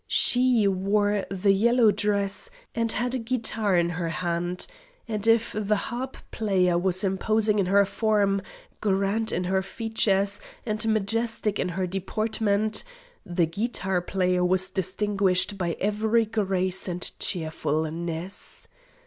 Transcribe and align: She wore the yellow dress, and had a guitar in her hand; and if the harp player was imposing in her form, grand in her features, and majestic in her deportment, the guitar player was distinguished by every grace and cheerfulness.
She 0.07 0.67
wore 0.67 1.25
the 1.29 1.53
yellow 1.53 1.91
dress, 1.91 2.49
and 2.73 2.91
had 2.91 3.13
a 3.13 3.19
guitar 3.19 3.77
in 3.77 3.91
her 3.91 4.09
hand; 4.09 4.65
and 5.07 5.27
if 5.27 5.51
the 5.53 5.75
harp 5.75 6.17
player 6.31 6.75
was 6.75 7.03
imposing 7.03 7.59
in 7.59 7.67
her 7.67 7.85
form, 7.85 8.41
grand 8.81 9.31
in 9.31 9.43
her 9.43 9.61
features, 9.61 10.41
and 10.65 10.83
majestic 10.87 11.59
in 11.59 11.69
her 11.69 11.85
deportment, 11.85 12.83
the 13.23 13.45
guitar 13.45 14.01
player 14.01 14.43
was 14.43 14.71
distinguished 14.71 15.59
by 15.59 15.77
every 15.79 16.25
grace 16.25 16.87
and 16.87 17.11
cheerfulness. 17.19 18.67